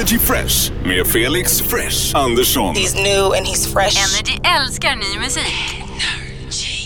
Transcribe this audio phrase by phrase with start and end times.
[0.00, 2.74] Energy Fresh med Felix Fresh Andersson.
[2.74, 3.96] He's new and he's fresh.
[3.98, 5.84] Energy älskar ny musik.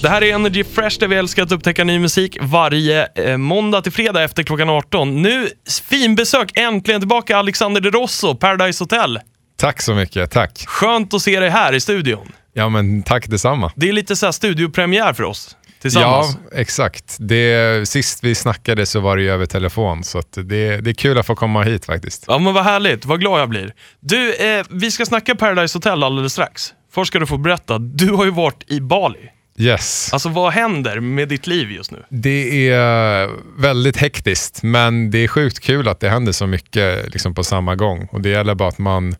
[0.02, 3.82] Det här är Energy Fresh där vi älskar att upptäcka ny musik varje eh, måndag
[3.82, 5.22] till fredag efter klockan 18.
[5.22, 5.48] Nu,
[5.88, 9.18] fin besök, äntligen tillbaka Alexander De Rosso, Paradise Hotel.
[9.56, 10.64] Tack så mycket, tack.
[10.66, 12.32] Skönt att se dig här i studion.
[12.52, 13.72] Ja men tack detsamma.
[13.76, 16.38] Det är lite så här studiopremiär för oss tillsammans.
[16.50, 17.16] Ja, exakt.
[17.18, 21.18] Det, sist vi snackade så var det ju över telefon, så det, det är kul
[21.18, 22.24] att få komma hit faktiskt.
[22.28, 23.72] Ja men vad härligt, vad glad jag blir.
[24.00, 26.72] Du, eh, vi ska snacka Paradise Hotel alldeles strax.
[26.92, 29.30] Först ska du få berätta, du har ju varit i Bali.
[29.56, 30.12] Yes.
[30.12, 32.04] Alltså vad händer med ditt liv just nu?
[32.08, 33.30] Det är
[33.60, 37.74] väldigt hektiskt, men det är sjukt kul att det händer så mycket liksom, på samma
[37.76, 38.08] gång.
[38.12, 39.16] Och Det gäller bara att man,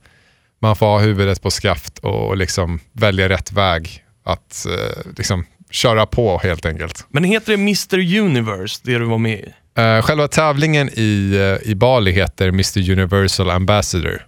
[0.61, 4.01] man får ha huvudet på skaft och liksom välja rätt väg.
[4.25, 7.07] Att eh, liksom, köra på helt enkelt.
[7.09, 9.55] Men heter det Mr Universe, det du var med i?
[9.81, 14.27] Uh, själva tävlingen i, uh, i Bali heter Mr Universal Ambassador.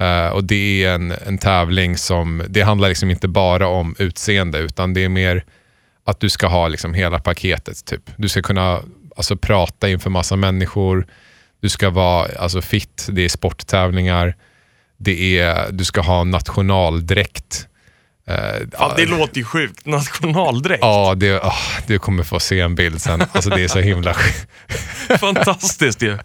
[0.00, 4.58] Uh, och Det är en, en tävling som, det handlar liksom inte bara om utseende
[4.58, 5.44] utan det är mer
[6.04, 7.84] att du ska ha liksom hela paketet.
[7.84, 8.02] Typ.
[8.16, 8.80] Du ska kunna
[9.16, 11.06] alltså, prata inför massa människor,
[11.60, 14.34] du ska vara alltså, fit, det är sporttävlingar,
[14.98, 17.66] det är, du ska ha nationaldräkt.
[18.28, 19.86] Uh, Fan, det låter ju sjukt.
[19.86, 20.80] Nationaldräkt.
[20.82, 23.22] Ja, det, oh, du kommer få se en bild sen.
[23.32, 24.14] Alltså, det är så himla
[25.20, 26.18] Fantastiskt ju.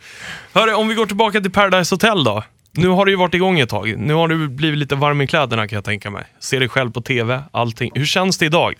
[0.53, 2.43] Hörru, om vi går tillbaka till Paradise Hotel då.
[2.71, 3.95] Nu har du ju varit igång ett tag.
[3.97, 6.23] Nu har du blivit lite varm i kläderna kan jag tänka mig.
[6.39, 7.91] Ser dig själv på TV, allting.
[7.95, 8.73] Hur känns det idag?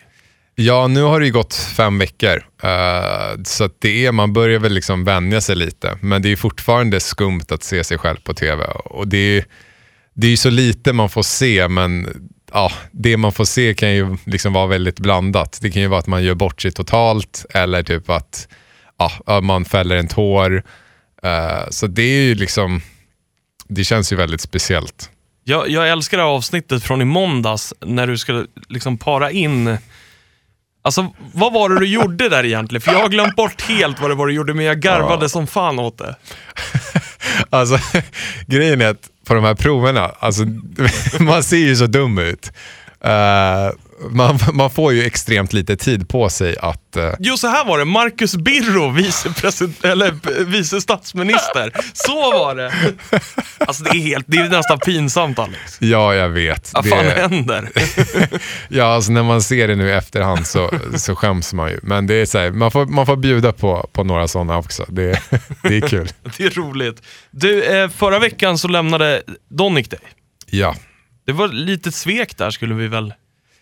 [0.55, 2.36] Ja, nu har det ju gått fem veckor.
[2.63, 5.97] Uh, så det är, man börjar väl liksom vänja sig lite.
[6.02, 8.66] Men det är fortfarande skumt att se sig själv på TV.
[8.66, 9.45] Och det är,
[10.13, 12.08] det är så lite man får se, men
[12.56, 15.59] ja, det man får se kan ju liksom vara väldigt blandat.
[15.61, 18.48] Det kan ju vara att man gör bort sig totalt eller typ att
[18.98, 20.56] ja, man fäller en tår.
[21.26, 22.81] Uh, så det är ju liksom,
[23.67, 25.09] det känns ju väldigt speciellt.
[25.44, 29.77] Jag, jag älskar det här avsnittet från i måndags när du skulle liksom para in
[30.82, 32.82] Alltså, vad var det du gjorde där egentligen?
[32.82, 35.30] För jag har glömt bort helt vad det var du gjorde, men jag garvade ja.
[35.30, 36.15] som fan åt det.
[37.49, 37.77] alltså,
[38.48, 40.43] grejen är att på de här proverna, alltså,
[41.19, 42.52] man ser ju så dum ut.
[43.05, 43.71] Uh,
[44.10, 46.98] man, man får ju extremt lite tid på sig att...
[46.98, 47.14] Uh...
[47.20, 47.86] Jo, så här var det.
[47.86, 49.30] Marcus Birro, vice,
[49.83, 51.71] eller, vice statsminister.
[51.94, 52.73] Så var det.
[53.58, 55.77] Alltså det är, helt, det är nästan pinsamt Alex.
[55.80, 56.71] Ja, jag vet.
[56.73, 57.11] Vad fan det...
[57.11, 57.70] händer?
[58.70, 61.80] ja, alltså när man ser det nu i efterhand så, så skäms man ju.
[61.83, 64.86] Men det är så här, man, får, man får bjuda på, på några sådana också.
[64.88, 65.21] Det,
[65.61, 66.10] det är kul.
[66.38, 67.02] det är roligt.
[67.32, 69.99] Du, eh, förra veckan så lämnade Donic dig.
[70.45, 70.76] Ja.
[71.25, 73.13] Det var lite svek där skulle vi väl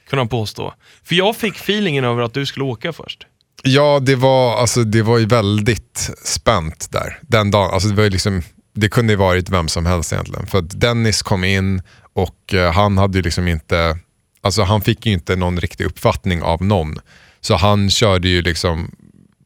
[0.09, 0.73] kunna påstå.
[1.03, 3.27] För jag fick feelingen över att du skulle åka först.
[3.63, 7.73] Ja, det var, alltså, det var ju väldigt spänt där den dagen.
[7.73, 8.41] Alltså, det, var liksom,
[8.73, 10.47] det kunde ju varit vem som helst egentligen.
[10.47, 11.81] För att Dennis kom in
[12.13, 13.97] och uh, han hade ju liksom inte,
[14.41, 16.99] alltså han fick ju inte någon riktig uppfattning av någon.
[17.41, 18.91] Så han körde ju liksom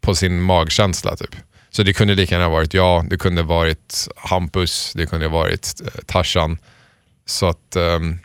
[0.02, 1.36] på sin magkänsla typ.
[1.70, 5.88] Så det kunde lika gärna varit jag, det kunde varit Hampus, det kunde varit uh,
[6.06, 6.58] Tarzan.
[7.30, 8.20] Så att um,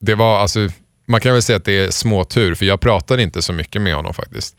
[0.00, 0.68] det var alltså,
[1.06, 3.94] man kan väl säga att det är småtur, för jag pratade inte så mycket med
[3.94, 4.56] honom faktiskt.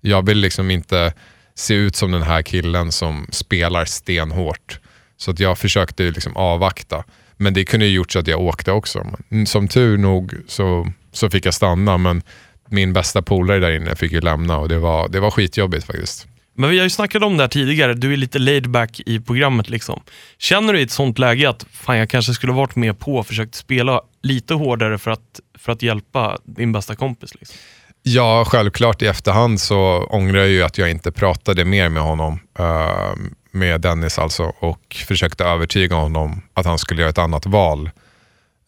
[0.00, 1.12] Jag vill liksom inte
[1.54, 4.80] se ut som den här killen som spelar stenhårt.
[5.16, 7.04] Så att jag försökte liksom avvakta.
[7.36, 9.06] Men det kunde ju gjort så att jag åkte också.
[9.46, 12.22] Som tur nog så, så fick jag stanna, men
[12.68, 16.26] min bästa polare där inne fick ju lämna och det var, det var skitjobbigt faktiskt.
[16.56, 19.20] Men vi har ju snackat om det här tidigare, du är lite laid back i
[19.20, 19.68] programmet.
[19.68, 20.02] liksom.
[20.38, 23.26] Känner du i ett sånt läge att fan, jag kanske skulle varit med på och
[23.26, 27.34] försökt spela lite hårdare för att, för att hjälpa din bästa kompis?
[27.34, 27.56] Liksom?
[28.02, 32.38] Ja, självklart i efterhand så ångrar jag ju att jag inte pratade mer med honom,
[32.60, 33.14] uh,
[33.50, 37.90] med Dennis alltså, och försökte övertyga honom att han skulle göra ett annat val.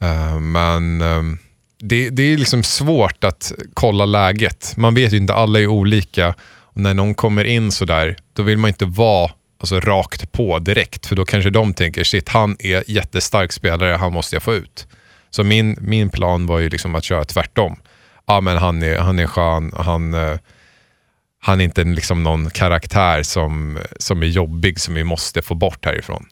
[0.02, 1.22] Uh, men uh,
[1.80, 4.74] det, det är liksom svårt att kolla läget.
[4.76, 6.34] Man vet ju inte, alla är olika
[6.78, 9.30] när någon kommer in sådär, då vill man inte vara
[9.60, 11.06] alltså, rakt på direkt.
[11.06, 14.86] För då kanske de tänker, shit han är jättestark spelare, han måste jag få ut.
[15.30, 17.76] Så min, min plan var ju liksom att köra tvärtom.
[18.26, 20.38] Ja, men han, är, han är skön, han, uh,
[21.40, 25.84] han är inte liksom någon karaktär som, som är jobbig som vi måste få bort
[25.84, 26.26] härifrån.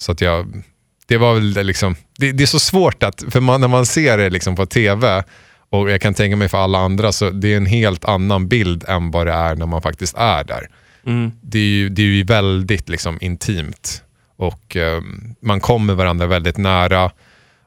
[0.00, 0.62] Så att jag,
[1.06, 4.18] det var väl liksom, det, det är så svårt att, för man, när man ser
[4.18, 5.24] det liksom på TV,
[5.70, 8.84] och jag kan tänka mig för alla andra, så det är en helt annan bild
[8.88, 10.68] än vad det är när man faktiskt är där.
[11.06, 11.32] Mm.
[11.42, 14.02] Det, är ju, det är ju väldigt liksom, intimt
[14.36, 17.10] och um, man kommer varandra väldigt nära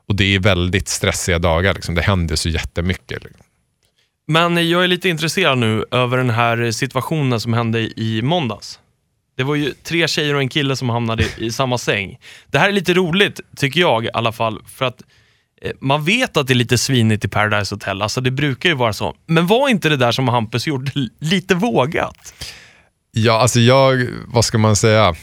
[0.07, 1.73] och det är väldigt stressiga dagar.
[1.73, 1.95] Liksom.
[1.95, 3.23] Det händer så jättemycket.
[3.23, 3.45] Liksom.
[4.27, 8.79] Men jag är lite intresserad nu över den här situationen som hände i måndags.
[9.35, 12.19] Det var ju tre tjejer och en kille som hamnade i, samma säng.
[12.47, 15.07] Det här är lite roligt, tycker jag i alla fall, för att eh,
[15.79, 18.93] man vet att det är lite svinigt i Paradise Hotel, alltså det brukar ju vara
[18.93, 19.15] så.
[19.25, 22.33] Men var inte det där som Hampus gjorde lite vågat?
[23.11, 25.15] Ja, alltså jag, vad ska man säga?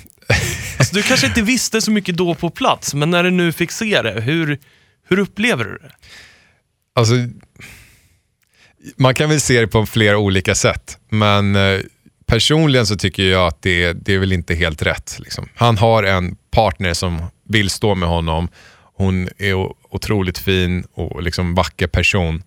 [0.79, 3.71] Alltså, du kanske inte visste så mycket då på plats, men när du nu fick
[3.71, 4.59] se det, hur,
[5.09, 5.91] hur upplever du det?
[6.95, 7.15] Alltså,
[8.97, 11.81] man kan väl se det på flera olika sätt, men eh,
[12.27, 15.17] personligen så tycker jag att det, det är väl inte helt rätt.
[15.19, 15.49] Liksom.
[15.55, 18.49] Han har en partner som vill stå med honom.
[18.95, 19.55] Hon är
[19.91, 22.43] otroligt fin och liksom vacker person.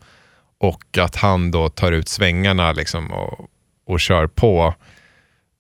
[0.60, 3.50] Och att han då tar ut svängarna liksom och,
[3.88, 4.74] och kör på.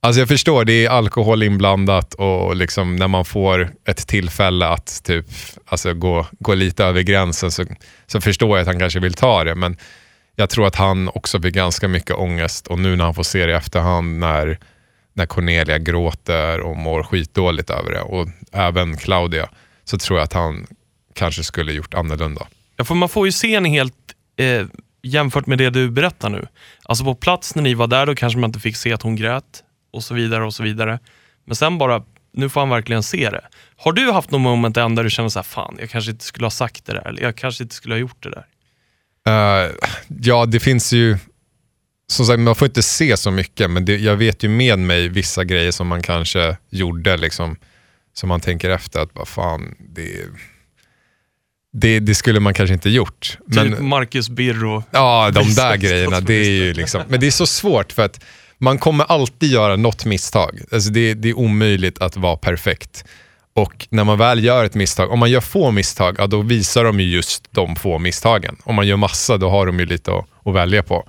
[0.01, 5.03] Alltså jag förstår, det är alkohol inblandat och liksom när man får ett tillfälle att
[5.03, 5.25] typ,
[5.65, 7.65] alltså gå, gå lite över gränsen så,
[8.07, 9.56] så förstår jag att han kanske vill ta det.
[9.56, 9.77] Men
[10.36, 13.45] jag tror att han också fick ganska mycket ångest och nu när han får se
[13.45, 14.59] det i efterhand när,
[15.13, 19.50] när Cornelia gråter och mår skitdåligt över det och även Claudia
[19.83, 20.68] så tror jag att han
[21.13, 22.48] kanske skulle gjort annorlunda.
[22.77, 23.95] Ja, för man får ju se en helt
[24.38, 24.65] eh,
[25.04, 26.48] jämfört med det du berättar nu.
[26.83, 29.15] Alltså på plats när ni var där, då kanske man inte fick se att hon
[29.15, 31.00] grät och så vidare och så vidare.
[31.45, 33.42] Men sen bara, nu får han verkligen se det.
[33.75, 36.45] Har du haft någon moment där du känner så här, fan, jag kanske inte skulle
[36.45, 38.45] ha sagt det där, eller jag kanske inte skulle ha gjort det där?
[39.27, 39.71] Eh,
[40.07, 41.18] ja, det finns ju...
[42.07, 45.07] Som sagt, man får inte se så mycket, men det, jag vet ju med mig
[45.07, 47.56] vissa grejer som man kanske gjorde, liksom,
[48.13, 50.25] som man tänker efter att vad fan, det,
[51.74, 53.38] det, det skulle man kanske inte gjort.
[53.54, 54.84] typ Marcus Birro.
[54.92, 56.20] Ja, de där grejerna.
[56.20, 58.24] Det är ju liksom, men det är så svårt för att
[58.58, 60.60] man kommer alltid göra något misstag.
[60.72, 63.06] Alltså det, det är omöjligt att vara perfekt.
[63.56, 66.84] Och när man väl gör ett misstag, om man gör få misstag, ja, då visar
[66.84, 68.56] de ju just de få misstagen.
[68.64, 71.08] Om man gör massa, då har de ju lite att, att välja på.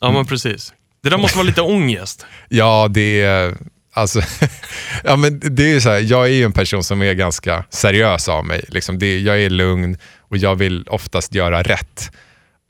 [0.00, 0.72] Ja, men precis.
[1.02, 2.26] Det där måste vara lite ångest.
[2.48, 3.56] Ja, det är...
[3.96, 4.20] Alltså,
[5.04, 8.28] ja, men det är så här, jag är ju en person som är ganska seriös
[8.28, 8.64] av mig.
[8.68, 12.10] Liksom det, jag är lugn och jag vill oftast göra rätt.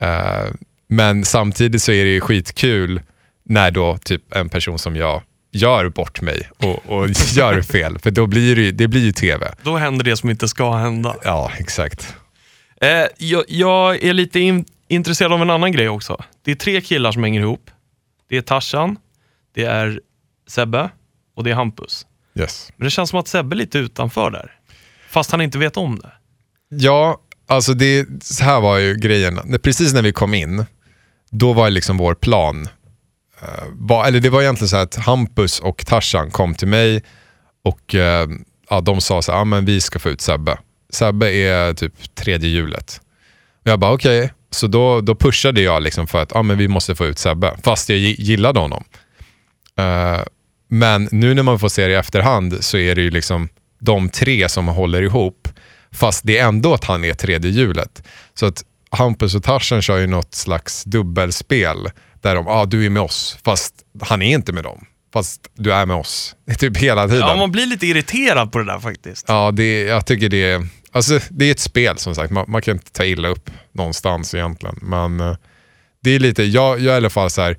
[0.01, 0.45] Eh,
[0.89, 3.01] men samtidigt så är det ju skitkul
[3.45, 5.21] när då typ en person som jag
[5.51, 7.99] gör bort mig och, och gör fel.
[7.99, 9.53] För då blir det, det blir ju tv.
[9.61, 11.15] Då händer det som inte ska hända.
[11.23, 12.15] Ja, exakt.
[12.81, 16.23] Eh, jag, jag är lite in, intresserad av en annan grej också.
[16.45, 17.71] Det är tre killar som hänger ihop.
[18.29, 18.97] Det är Tarzan,
[19.55, 20.01] det är
[20.47, 20.89] Sebbe
[21.37, 22.05] och det är Hampus.
[22.39, 22.71] Yes.
[22.77, 24.51] Men det känns som att Sebbe är lite utanför där.
[25.09, 26.11] Fast han inte vet om det.
[26.69, 27.17] Ja,
[27.47, 29.59] alltså det, så här var ju grejen.
[29.63, 30.65] Precis när vi kom in,
[31.31, 32.67] då var liksom vår plan,
[33.41, 37.03] eh, var, eller det var egentligen så att Hampus och Tarzan kom till mig
[37.63, 38.27] och eh,
[38.69, 40.57] ja, de sa så här, ah, men vi ska få ut Sebbe.
[40.89, 43.01] Sebbe är typ tredje hjulet.
[43.65, 46.67] Och jag bara okej, så då, då pushade jag liksom för att ah, men vi
[46.67, 48.83] måste få ut Sebbe, fast jag gi- gillade honom.
[49.79, 50.21] Eh,
[50.67, 53.49] men nu när man får se det i efterhand så är det ju liksom
[53.79, 55.47] de tre som håller ihop.
[55.91, 58.03] Fast det är ändå att han är tredje hjulet.
[58.33, 61.77] Så att Hampus och Tarzan kör ju något slags dubbelspel.
[62.21, 64.85] Där de, ah, du är med oss, fast han är inte med dem.
[65.13, 66.35] Fast du är med oss.
[66.57, 67.27] Typ hela tiden.
[67.27, 69.25] Ja, man blir lite irriterad på det där faktiskt.
[69.27, 72.31] Ja, det, jag tycker det är, alltså, det är ett spel som sagt.
[72.31, 74.79] Man, man kan inte ta illa upp någonstans egentligen.
[74.81, 75.35] Men eh,
[76.03, 77.57] det är lite, jag, jag är i alla fall så här,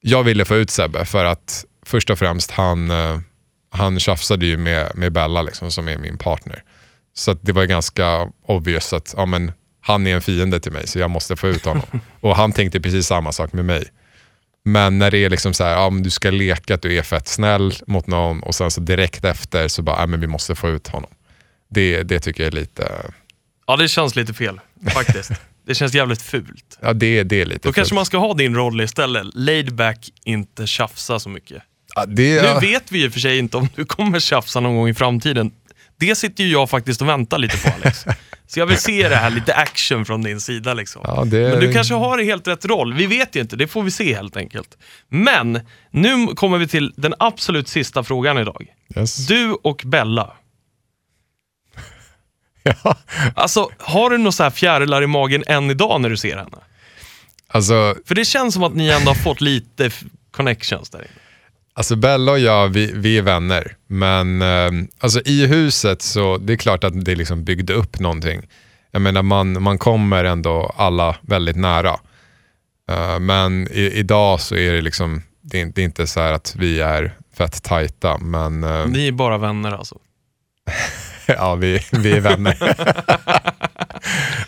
[0.00, 3.18] jag ville få ut Sebbe för att först och främst han, eh,
[3.70, 6.62] han tjafsade ju med, med Bella liksom, som är min partner.
[7.14, 10.98] Så det var ganska obvious att ja, men, han är en fiende till mig så
[10.98, 12.00] jag måste få ut honom.
[12.20, 13.84] och han tänkte precis samma sak med mig.
[14.64, 17.28] Men när det är liksom så här, ja, du ska leka att du är fett
[17.28, 20.68] snäll mot någon och sen så direkt efter så bara, ja, men vi måste få
[20.68, 21.10] ut honom.
[21.70, 23.12] Det, det tycker jag är lite,
[23.66, 25.30] Ja, det känns lite fel faktiskt.
[25.66, 26.78] Det känns jävligt fult.
[26.80, 27.96] ja det, det är lite Då kanske fult.
[27.96, 29.26] man ska ha din roll istället.
[29.34, 31.62] Laid back, inte tjafsa så mycket.
[32.04, 34.94] Det, Nu vet vi ju för sig inte om du kommer tjafsa någon gång i
[34.94, 35.50] framtiden.
[35.98, 38.04] Det sitter ju jag faktiskt och väntar lite på Alex.
[38.48, 41.02] Så jag vill se det här, lite action från din sida liksom.
[41.04, 42.94] ja, det, Men du kanske har helt rätt roll.
[42.94, 44.76] Vi vet ju inte, det får vi se helt enkelt.
[45.08, 45.60] Men
[45.90, 48.66] nu kommer vi till den absolut sista frågan idag.
[48.96, 49.26] yes.
[49.26, 50.32] Du och Bella.
[52.62, 52.96] ja.
[53.34, 56.58] Alltså, har du några så här fjärilar i magen än idag när du ser henne?
[57.48, 59.90] Alltså, För det känns som att ni ändå har fått lite
[60.30, 61.25] connections där inne.
[61.76, 63.76] Alltså Bella och jag, vi, vi är vänner.
[63.86, 68.42] Men eh, alltså i huset så det är klart att det liksom byggde upp någonting.
[68.90, 71.96] Jag menar man, man kommer ändå alla väldigt nära.
[72.90, 76.32] Eh, men i, idag så är det liksom, det är, det är inte så här
[76.32, 78.18] att vi är fett tajta.
[78.18, 79.98] Men eh, Ni är bara vänner alltså.
[81.26, 82.58] ja, vi, vi är vänner.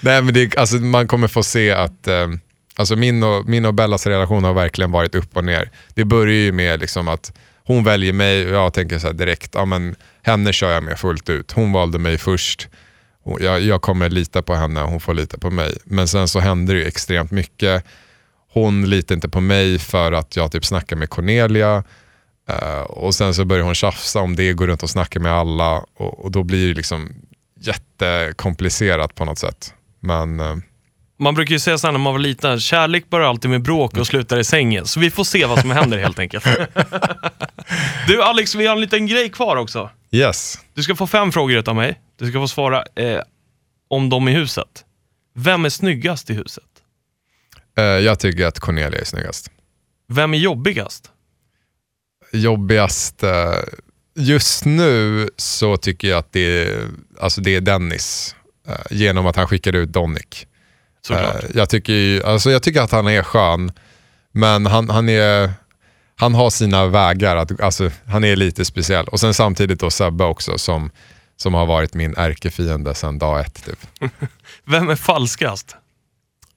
[0.01, 2.29] Nej men det, alltså, man kommer få se att eh,
[2.79, 5.71] alltså min, och, min och Bellas relation har verkligen varit upp och ner.
[5.95, 7.33] Det börjar ju med liksom att
[7.65, 10.99] hon väljer mig och jag tänker så här direkt, ja, men, henne kör jag med
[10.99, 11.53] fullt ut.
[11.53, 12.69] Hon valde mig först.
[13.41, 15.77] Jag, jag kommer lita på henne, och hon får lita på mig.
[15.85, 17.85] Men sen så händer det ju extremt mycket.
[18.53, 21.85] Hon litar inte på mig för att jag typ snackar med Cornelia.
[22.51, 25.85] Uh, och sen så börjar hon tjafsa om det, går runt och snackar med alla.
[25.97, 27.15] Och, och då blir det liksom
[27.61, 29.75] jättekomplicerat på något sätt.
[30.01, 30.57] Men Uh,
[31.19, 33.97] man brukar ju säga så här när man var liten, kärlek börjar alltid med bråk
[33.97, 34.87] och slutar i sängen.
[34.87, 36.45] Så vi får se vad som händer helt enkelt.
[38.07, 39.91] Du Alex, vi har en liten grej kvar också.
[40.11, 42.01] yes, Du ska få fem frågor av mig.
[42.19, 43.21] Du ska få svara eh,
[43.89, 44.85] om dem i huset.
[45.35, 46.65] Vem är snyggast i huset?
[47.79, 49.51] Eh, jag tycker att Cornelia är snyggast.
[50.09, 51.11] Vem är jobbigast?
[52.33, 53.53] Jobbigast, eh,
[54.17, 56.89] just nu så tycker jag att det är,
[57.21, 58.37] alltså det är Dennis.
[58.69, 60.47] eh, genom att han skickade ut Donick.
[61.09, 61.45] Såklart.
[61.45, 63.73] Eh, jag, tycker, alltså jag tycker att han är skön,
[64.33, 65.53] men han, han, är,
[66.17, 67.37] han har sina vägar.
[67.37, 69.09] Att, alltså, han är lite speciell.
[69.09, 70.91] Och sen samtidigt då Sebbe också som,
[71.37, 73.65] som har varit min ärkefiende sedan dag ett.
[73.65, 73.79] Typ.
[74.65, 75.77] Vem är falskast?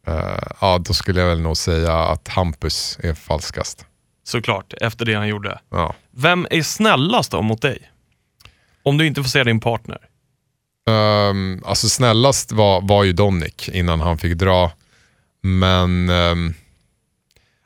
[0.08, 3.86] Eh, ja, då skulle jag väl nog säga att Hampus är falskast.
[4.24, 5.60] Såklart, efter det han gjorde.
[5.70, 5.96] Ja.
[6.12, 7.92] Vem är snällast då mot dig?
[8.84, 9.98] Om du inte får se din partner.
[10.92, 14.72] Um, alltså snällast var, var ju Donick innan han fick dra.
[15.42, 16.54] Men ehm,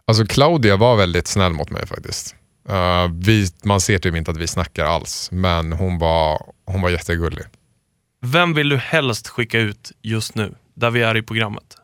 [0.05, 2.35] alltså Claudia var väldigt snäll mot mig faktiskt.
[2.69, 6.89] Eh, vi, man ser typ inte att vi snackar alls, men hon var, hon var
[6.89, 7.45] jättegullig.
[8.21, 11.77] Vem vill du helst skicka ut just nu, där vi är i programmet?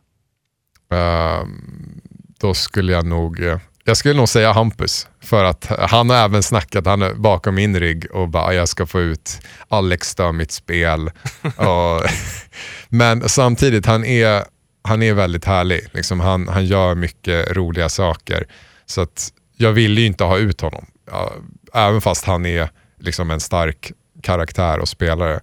[0.94, 2.02] Ehm,
[2.40, 5.08] då skulle jag nog, eh, jag skulle nog säga Hampus.
[5.24, 8.86] För att han har även snackat, han är bakom min rygg och bara jag ska
[8.86, 11.12] få ut Alex stör mitt spel.
[11.56, 12.02] och,
[12.90, 14.44] men samtidigt, han är,
[14.84, 15.88] han är väldigt härlig.
[15.92, 18.46] Liksom, han, han gör mycket roliga saker.
[18.86, 20.86] Så att jag ville ju inte ha ut honom.
[21.74, 22.70] Även fast han är
[23.00, 23.92] liksom en stark
[24.24, 25.40] karaktär och spelare.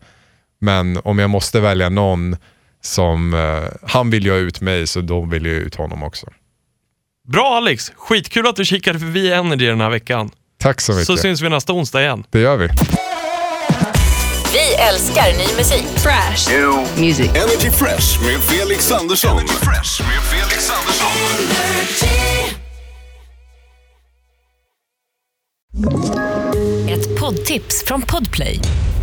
[0.60, 2.36] Men om jag måste välja någon
[2.80, 6.26] som, eh, han vill ju ha ut mig så då vill jag ut honom också.
[7.32, 7.92] Bra Alex!
[7.96, 10.30] Skitkul att du kikade förbi Energy den här veckan.
[10.58, 11.06] Tack så mycket.
[11.06, 12.24] Så syns vi nästa onsdag igen.
[12.30, 12.68] Det gör vi.
[14.52, 15.84] Vi älskar ny musik.
[15.96, 16.50] Fresh.
[17.00, 17.28] Music.
[17.28, 19.30] Energy Fresh med Felix Andersson.
[19.38, 21.10] Energy Fresh med Felix Andersson.
[26.88, 28.60] Ett poddtips från Podplay.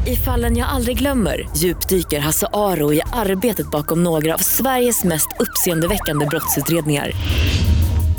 [0.07, 5.27] I fallen jag aldrig glömmer djupdyker Hasse Aro i arbetet bakom några av Sveriges mest
[5.39, 7.11] uppseendeväckande brottsutredningar.